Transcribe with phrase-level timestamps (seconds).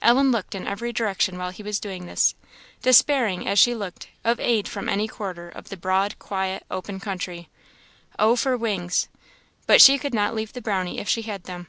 [0.00, 2.34] Ellen looked in every direction while he was doing this,
[2.80, 7.50] despairing, as she looked, of aid from any quarter of the broad, quiet, open country.
[8.18, 9.08] Oh, for wings!
[9.66, 11.68] But she could not leave the Brownie if she had them.